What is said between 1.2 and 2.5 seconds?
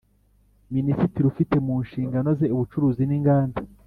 ufite mu nshingano ze